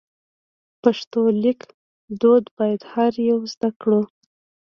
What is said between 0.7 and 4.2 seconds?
پښتو لیک دود باید هر یو زده کړو.